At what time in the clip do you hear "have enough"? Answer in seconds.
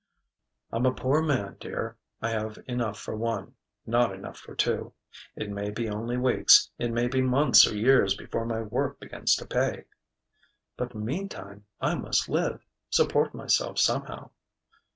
2.31-2.99